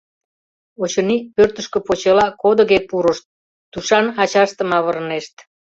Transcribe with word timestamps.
Очыни, 0.83 1.17
пӧртышкӧ 1.35 1.79
почела 1.87 2.27
кодыге 2.41 2.79
пурышт, 2.89 3.25
тушан 3.71 4.05
ачаштым 4.21 4.69
авырынешт. 4.77 5.35